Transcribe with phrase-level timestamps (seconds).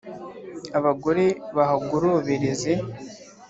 [0.77, 1.25] Abagore
[1.57, 2.71] bahagorobereze